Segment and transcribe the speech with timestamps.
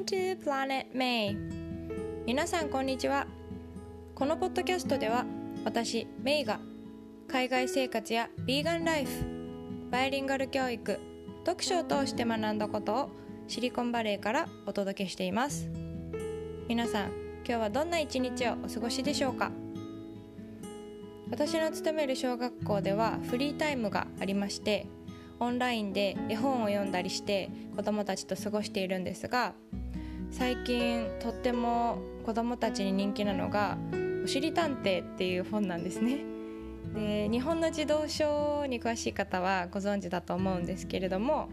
[0.00, 1.36] Welcome to Planet May.
[2.24, 3.26] 皆さんこんにちは。
[4.14, 5.26] このポッドキャストでは
[5.62, 6.58] 私メイが
[7.28, 9.10] 海外生活やビーガンライフ
[9.90, 10.98] バイリンガル教育
[11.44, 13.10] 読書を通して学んだことを
[13.46, 15.68] シリコンバレーからお届けしています。
[16.66, 17.10] 皆さん
[17.44, 19.52] 今日はどんな一日をお過ごしでしょうか？
[21.30, 24.86] 私の勤める小学校ではフリータイムがありまして
[25.40, 29.52] オンラインで絵本を読んだりして子どもたちと過ごしているんですが
[30.30, 33.76] 最近とっても子どもたちに人気なのが
[34.24, 36.18] 「おしりたんてい」っていう本なんですね。
[36.94, 41.48] で日本の児童書に詳しい方はご存知だと思うんですけれども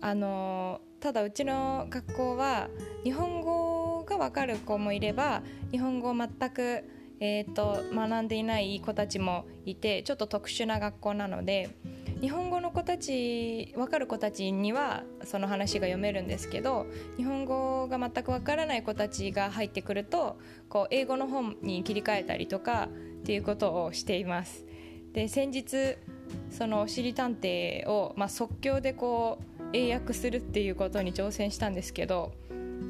[0.00, 2.68] あのただうちの学校は
[3.04, 5.42] 日本語が分かる子もいれば
[5.72, 6.84] 日本語を全く、
[7.20, 11.70] えーと学んでいない子たちもいてちょっと特殊な学校なので
[12.20, 16.86] 日本語の子たち分かる子たちにはその話が読めるんですけど
[17.16, 22.88] 日本語が全く分からない子たちが入ってくるとこう英語の本に切り替えたりとか
[23.20, 24.66] っていうことをしています。
[25.12, 25.96] で先日
[26.50, 32.32] そのおしりたんていを、まあ、即興でこう英訳するっていうことに挑戦したんですけど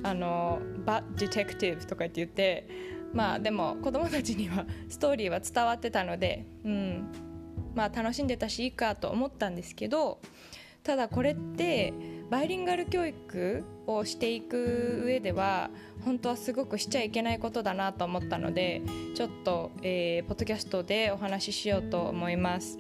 [0.03, 2.67] あの「バッ・ディテクティブ」とかって言って
[3.15, 7.30] まあでも子供たちにはストーリーは伝わってたので、うん、
[7.81, 10.21] まあ、楽しんでたしいいかと思ったんですけど
[10.83, 11.95] ただこれって
[12.29, 15.71] バイリンガル教育をしていく上では
[16.05, 18.83] 本当はすごくしちゃいけないことだなと思ったので
[19.15, 22.79] ちょっと、えー、ポッドキャストでお話ししようと思います。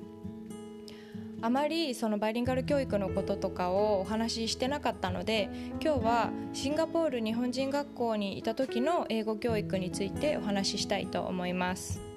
[1.43, 5.49] あまりそのバイリンガル教育のこととかをお話ししてなかったので
[5.83, 12.11] 今日はシンガポール日本人学校にいた時の英語教育についてお話ししたいと思います。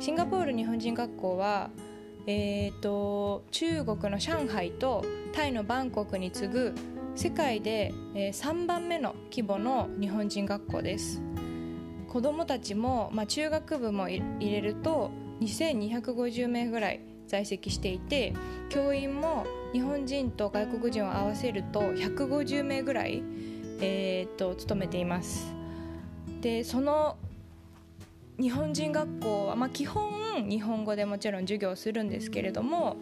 [0.00, 1.70] シンガポール日本人学校は
[2.30, 6.74] えーと、中国の上海とタイのバンコクに次ぐ
[7.14, 11.22] 世界で、3番目の規模の日本人学校です。
[12.06, 15.10] 子どもたちも、まあ、中学部も入れると
[15.40, 18.34] 2250名ぐらい在籍していて
[18.68, 23.22] 教員も日本人と外国人を合わせると150名ぐらい、
[23.80, 25.54] えーと勤めています。
[26.42, 27.16] でその
[28.40, 32.96] 日本人学校は、まあ、基本日本語でもちろん授業するんですけれども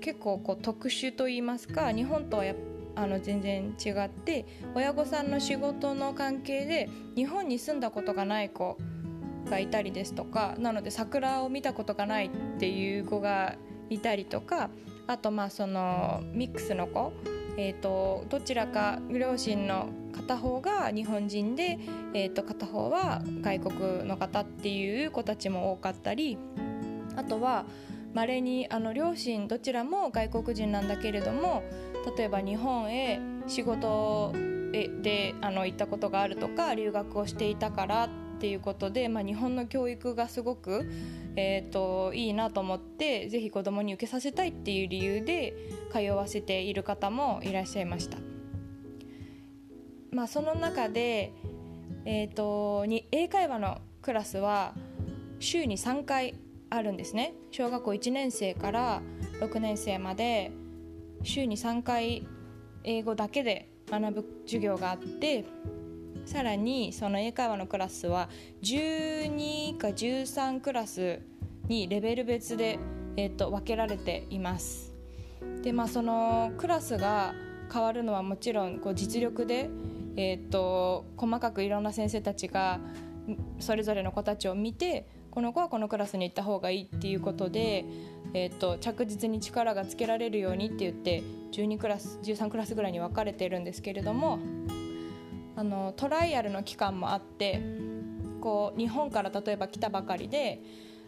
[0.00, 8.76] 結構こう特殊といいますか日本とはやっぱあの全然違って親御さんの仕事の関係で日本に住んだことがない子
[9.48, 13.56] がいたりですとかなので桜を見たことがないっていう子が
[13.90, 14.70] いたりとか
[15.06, 17.12] あとまあそのミックスの子、
[17.56, 21.78] えーと、どちらか両親の片方が日本人で、
[22.14, 26.38] えー、と片方は外国の方っていう子たちも多かったり
[27.16, 27.64] あとは
[28.14, 31.62] まれにあの両親どちらも外国人なんだけれども
[32.16, 34.32] 例えば日本へ仕事
[34.72, 38.08] であの行ったことがあるとか留学をしていたから
[38.42, 40.90] ていうことで、まあ、日本の教育がすごく、
[41.36, 45.54] えーと、いいなと思ってぜひ子供に受けさせたいっていう理由で
[45.92, 48.18] 通わせている方もいらっしゃいました。
[50.10, 51.32] まあ、その中で、
[52.04, 54.74] えーと、に英会話のクラスは
[55.38, 56.34] 週に3回
[56.68, 59.02] あるんですね小学校1年生から
[59.40, 60.50] 6年生まで
[61.22, 62.26] 週に3回
[62.82, 65.44] 英語だけで学ぶ授業があって
[66.24, 68.28] さらにその英会話のクラスは
[68.62, 71.20] 12か13クラス
[71.68, 72.78] にレベル別で、
[73.16, 74.92] えーと、分けられています。
[75.62, 77.34] でまあそのクラスが
[77.72, 79.70] 変わるのはもちろんこう実力で
[80.16, 82.80] えーと、細かくいろんな先生たちが
[83.60, 87.84] それぞれの子たちを見てこの子はこのクラスに行った方がいいっていうことで、
[88.34, 91.22] えーと、着実に力がつけられるようにって言って
[91.52, 94.38] 12クラス13クラスぐらいに分かれているんですけれども
[95.56, 97.60] あのトライアルの期間もあって
[98.40, 100.60] こう日本から例えば来たばかりで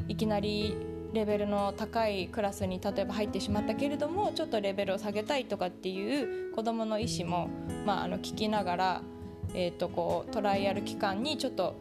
[0.09, 0.77] いきなり
[1.13, 7.49] レベルの高いクラスに例えば入ってしまったけれどもちょっとレベルを下げたいとかっていう子どもの意思も、
[7.87, 9.03] まあ、あの聞きながら、
[9.55, 11.75] えー、とこうトライアル期間にちょっと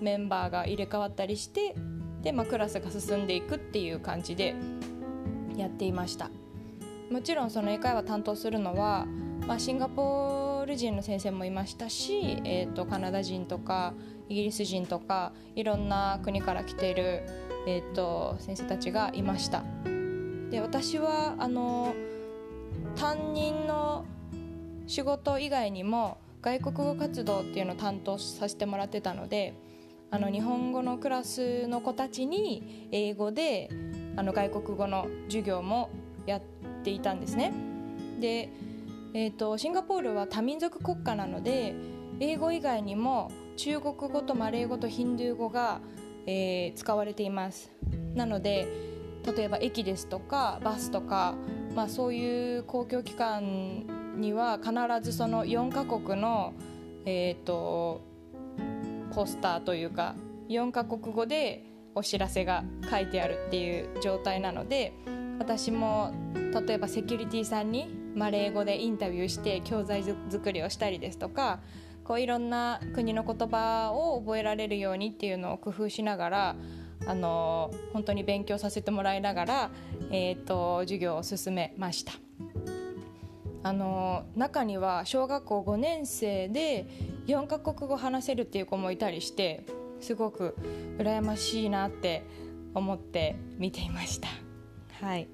[0.00, 1.74] メンバーが入れ替わったりして
[2.22, 4.54] で、まあ、クラスが進んでいくっていう感じで
[5.56, 6.30] やっていました。
[7.10, 9.06] もちろんその英会話担当するのは、
[9.46, 13.94] まあ、シンガポール人の先生もいましたし、えー、とカナダ人とか
[14.28, 17.22] イギリス人とかいろんな国から来ている
[17.66, 19.62] えーと、先生たちがいました。
[20.50, 21.94] で私はあの
[22.94, 24.04] 担任の
[24.86, 29.54] 仕事以外にも外国語活動っていうのを担当させてもらってたので
[30.10, 33.70] あの日本語のクラスの子たちに英語で
[34.16, 35.90] あの外国語の授業も
[36.26, 36.42] やっ
[36.84, 37.52] ていたんですね。
[38.20, 38.50] で
[39.16, 41.76] えーと、シンガポールは多民族国家なので
[42.18, 45.80] 英語以外にも中国語とマレー語とヒンドゥー語が、
[46.26, 47.70] えー、使われています。
[48.16, 48.66] なので
[49.24, 51.36] 例えば駅ですとかバスとか、
[51.76, 56.52] まあ、そういう公共機関には必ずその4カ国の、
[57.06, 58.02] えーと、
[59.14, 60.16] ポスターというか
[60.48, 61.64] 4カ国語で
[61.94, 64.92] お知らせが書いてあるっていう状態なので
[65.38, 71.60] 私も例えばセキュリティさんにマレー語でインタビューして教材作りをしたりですとか
[72.04, 76.56] こういろんな国の言葉を覚えられるようにっていうのを工夫しながら
[77.06, 79.70] あの本当に勉強させてもらいながら、
[80.10, 82.12] えーと、授業を進めました。
[83.62, 86.86] あの中には小学校5年生で
[87.26, 89.64] 4カ国語話せるっていう子もいたりして
[90.00, 90.54] すごく
[90.98, 92.26] 羨ましいなって
[92.74, 94.28] 思って見ていました。
[95.00, 95.28] はい。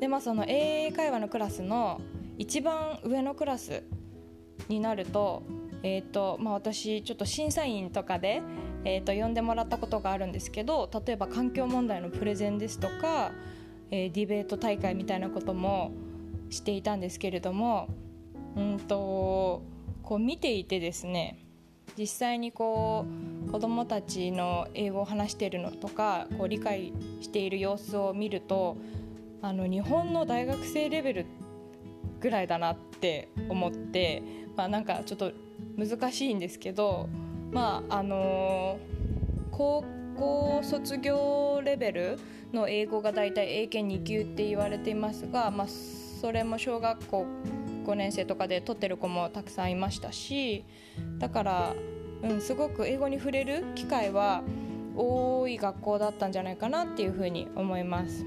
[0.00, 2.00] でまあその英会話のクラスの
[2.38, 3.82] 一番上のクラス
[4.68, 5.42] になると,、
[5.82, 8.42] えーとまあ、私ちょっと審査員とかで、
[8.84, 13.32] えー、と呼んでもらったことがあるんですけど例えば環境問題のプレゼンですとか、
[13.90, 15.92] えー、ディベート大会みたいなことも
[16.50, 17.88] していたんですけれども
[18.56, 19.62] うんと
[20.02, 21.38] こう見ていてですね
[21.98, 23.06] 実際にこ
[23.46, 28.76] う子どもたちの英語を話しているのとかこう理解している様子を見ると
[29.46, 31.26] あの日本の大学生レベル
[32.18, 34.20] ぐらいだなって思って、
[34.56, 35.30] まあ、なんかちょっと
[35.76, 37.08] 難しいんですけど、
[37.52, 38.76] まああの
[39.52, 39.84] 高
[40.18, 42.18] 校卒業レベル
[42.52, 47.24] の英語がだいたい英検2級って言われていますが、まあ、それも小学校
[47.84, 50.64] 5年生とかで取ってる子もたくさんいましたし
[51.18, 51.74] だから、
[52.22, 54.42] うん、すごく英語に触れる機会は
[54.96, 58.26] 多い学校だったんじゃないかなっていうふうに思います。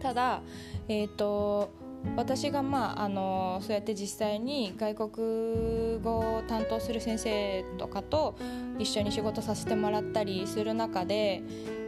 [0.00, 0.42] ただ、
[0.88, 1.70] えーと、
[2.16, 8.36] 私が、まあ、あのそうやって実際に外国語を担当する先生とかと
[8.78, 11.42] 一緒に仕事させてもらったりする中で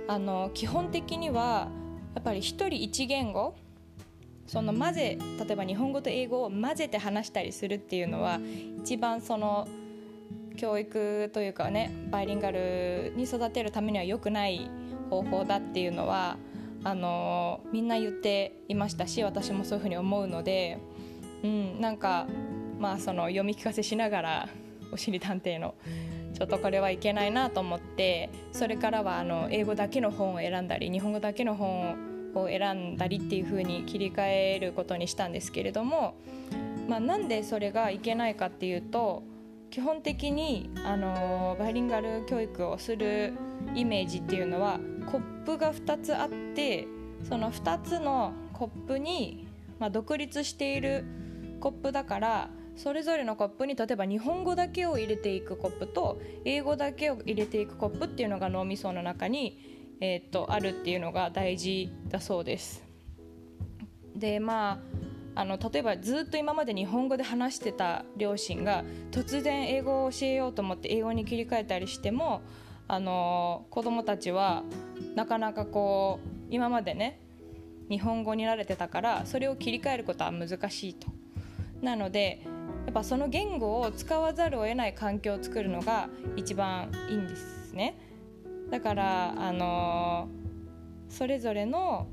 [0.09, 1.69] あの基本的には
[2.15, 3.55] やっぱり一人一言語
[4.47, 8.41] その混ぜ例えば日本語と英語を混ぜて話したりするっていうのは
[8.83, 9.69] 一番その
[10.57, 14.71] 教育というかねバイリンガルに育てるためには良くない
[15.11, 16.39] 方法だっていうのは
[16.85, 20.79] あのみんな言っていましたし私もそういうふうに思うので、
[21.43, 22.27] うん、なんか、
[22.79, 24.49] まあ、その読み聞かせしながら
[24.93, 25.75] おしり探偵の
[26.35, 31.97] ちょっとこれはいけないなと思ってそれからはあの英語だけの本を選んだり日本語だけの本
[32.35, 36.15] を選んだりっていうふうに切り替えることにしたんですけれども、
[36.89, 39.23] まあ、なんでそれがいけないかっていうと
[39.71, 43.35] 基本的にあのバイリンガル教育をする
[43.75, 44.79] イメージっていうのは
[45.11, 46.87] コップが2つあって
[47.29, 51.05] その2つのコップに、まあ、独立している
[51.61, 62.85] コップだからそれぞれのコップに例えば日本語だけを入れていくコップと英語だけを入れていくコップっていうのが脳みその中に、えー、っとあるっていうのが大事だそうです。
[64.15, 64.81] でま
[65.35, 72.43] ああの例えばずっと今まで日本語で話してた両親が突然英語を教えようと思って英語に切り替えたりしても
[72.89, 74.65] あの子供たちは
[75.15, 77.21] なかなかこう今までね
[77.91, 81.07] 日本語に慣れてたからそれを切り替えることは難しいと。
[81.83, 82.43] なので
[82.87, 87.97] やっぱその言語を使わざるを得ない環境を作るのが一番いいんですね。
[88.71, 90.29] だからあの
[91.09, 92.07] それぞれの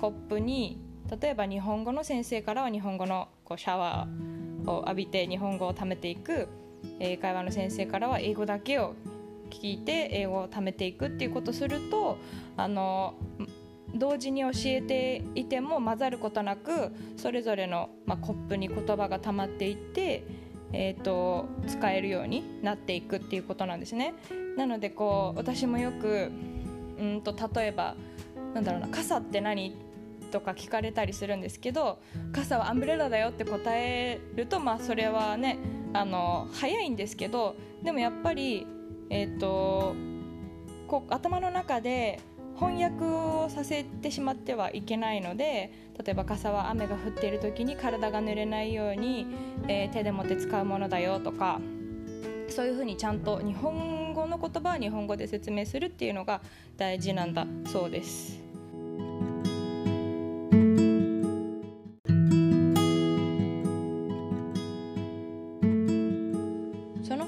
[0.00, 0.80] コップに
[1.20, 6.48] 例えば日本語の先生からは日本語のこうシャワーを浴びて日本語を貯めていく
[6.98, 8.94] 英会話の先生からは英語だけを
[9.50, 12.18] 聞いて英語を貯めていくっていうことをすると
[12.56, 13.14] あの
[13.94, 20.24] 同時に教えていても混ざることなくそれぞれの、まあ、コップに言葉が溜まっていって、
[20.72, 24.14] えーと、使えるようになっていくっていうことなんですね。
[24.56, 26.30] なのでこう私もよく
[26.98, 27.94] うんと例えば
[28.54, 29.76] なんだろうな傘って何
[30.30, 32.00] とか聞かれたりするんですけど
[32.32, 35.58] 傘はアンブレラだよって答えるとまあそれはね
[35.92, 38.66] あの早いんですけどでもやっぱり
[39.10, 39.94] えーと、
[40.86, 42.20] こう頭の中で
[42.56, 45.72] 翻訳をさせてしまってはいけないので
[46.04, 49.26] 例えば傘は雨が降っている時に体が濡れないように、
[49.66, 51.60] えー、手で持って使うものだよとか
[52.48, 56.40] そういうふうにちゃんと日本語の言葉は日本語で説明するっていうのが
[56.76, 58.43] 大事なんだそうです。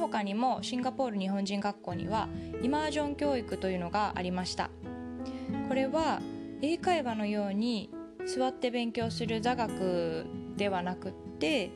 [0.08, 2.28] 他にもシンガポール日本人学校には
[2.62, 4.70] イマージョン教育というのがありました。
[5.68, 6.20] これは
[6.62, 7.90] 英会話のように
[8.26, 11.70] 座って勉強する座学ではなくって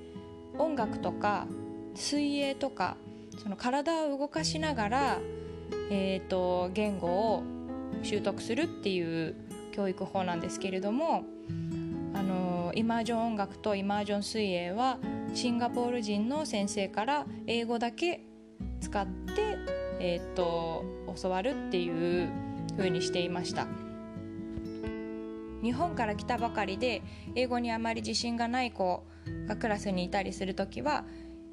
[0.58, 1.46] 音楽とか
[1.94, 2.96] 水泳とか
[3.42, 5.18] その体を動かしながら、
[5.90, 7.42] えーと、言語を
[8.02, 9.34] 習得するっていう
[9.72, 11.24] 教育法なんですけれども
[12.30, 14.98] のイマージョン音楽とイマージョン水泳は
[15.34, 18.22] シンガポール人の先生から英語だけ
[18.80, 19.58] 使って、
[20.00, 20.84] えーと、
[21.20, 22.30] 教わるっていう
[22.76, 23.66] 風にしていました。
[25.62, 27.02] 日本から来たばかりで
[27.34, 29.04] 英語にあまり自信がない子
[29.46, 31.04] がクラスにいたりする時は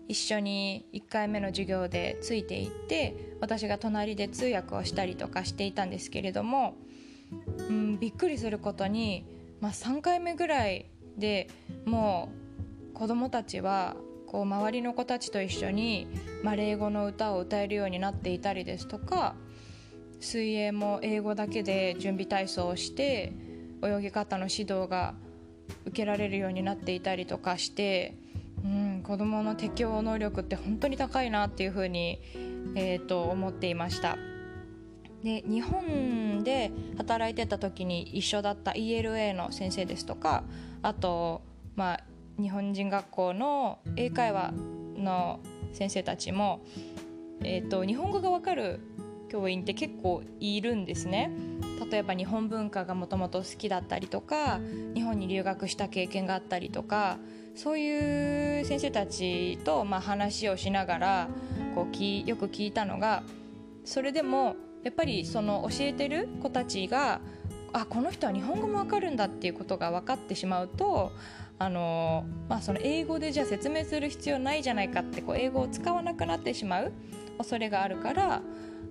[0.08, 6.76] 一緒に1回目の授業でついていって私が隣で通訳をしたりとかしていたんですけれども、
[7.70, 9.26] うん、びっくりすることに、
[9.62, 10.86] まあ、3回目ぐらい
[11.18, 11.50] で
[11.86, 12.30] も
[12.92, 13.96] う子供たちは
[14.28, 16.08] こう周りの子たちと一緒に
[16.44, 19.36] マレー語の歌を歌えるようになっていたりですとか
[20.20, 23.34] 水泳も英語だけで準備体操をして
[23.84, 25.14] 泳ぎ方の指導が
[25.86, 28.16] 受けられるようになっていたりとかして、
[28.64, 32.20] うん、子どもの適応能力って本当に高いなっていうふうに、
[32.76, 34.18] えー、と思っていました。
[35.24, 40.44] で日本で働いてた時に一緒だった ELA の先生ですとか
[40.82, 41.42] あと、
[41.76, 42.04] まあ、
[42.40, 44.54] 日本人学校の英会話
[44.96, 45.40] の
[45.74, 46.62] 先生たちも、
[47.44, 48.80] えーと、日本語が分かる
[49.30, 51.32] 教員って結構いるんですね。
[51.92, 54.60] 例えば日本文化がもともと好きだったりとか
[54.94, 57.18] 日本に留学した経験があったりとか
[57.56, 61.30] そういう先生たちとまあ話をしながら
[61.76, 63.24] こうきよく聞いたのが
[63.86, 64.56] それでも
[64.88, 67.20] やっぱりその教えてる子たちが
[67.74, 71.12] あこの人は日本語も分かるんだっていうことが分かってしまうと
[71.60, 76.94] あのまあ、その英語でじゃあ説明する必要ないじゃないかってこう英語を使わなくなってしまう
[77.40, 78.44] 恐れがあるから、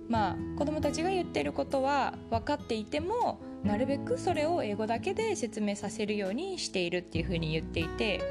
[0.09, 8.21] まあ、子どもたちが言ってることは分かっていてもなるべくそれを英語だけで説明させるようにしているっていうふうに言っていて、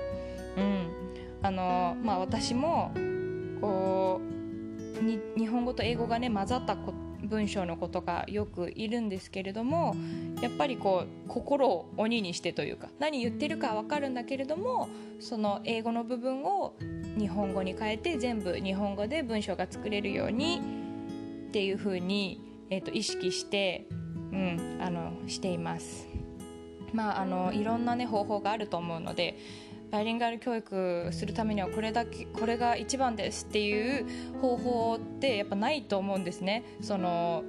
[0.58, 0.90] うん。
[1.42, 2.92] あのまあ、私も
[3.60, 9.94] こう日本語と英語がね混ざったこと文章のことがよくいるんですけれども
[10.40, 14.88] やっぱりこう心を鬼にしてというか何言ってるか分かるんだけれども
[15.20, 16.74] その英語の部分を
[17.18, 20.60] 日本語に変えて全部日本語で文章が作れるように
[21.48, 22.40] っていうふうに、
[22.70, 23.86] えー、と意識して、
[24.32, 26.06] うん、あのしています。
[26.92, 29.36] まあ、あのいろんな、ね、方法があると思うので
[29.96, 34.06] バイリンガル教育するためにはこれだけこれが一番ですっていう
[34.42, 36.64] 方法ってやっぱないと思うんですね。
[36.82, 37.44] その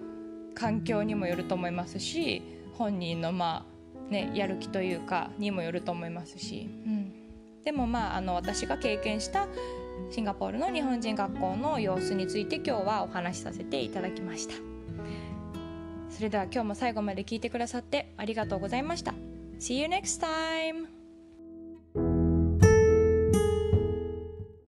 [0.56, 2.42] 環境にもよると思いますし
[2.76, 3.66] 本人のま
[4.08, 7.14] あねやる気というかにもよると思いますし、うん、
[7.66, 9.48] でもまああの私が経験した
[10.10, 14.54] シンガポールの日本人学校の様子について今日はお話しさせていただきました。
[16.10, 19.14] それでは今日も最後まで聞いてくださってありがとうございました。
[19.60, 20.97] See you next time!